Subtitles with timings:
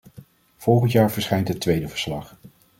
[0.57, 2.37] Volgend jaar verschijnt het tweede verslag.